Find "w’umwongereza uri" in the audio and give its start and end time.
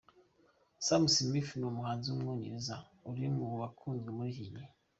2.09-3.27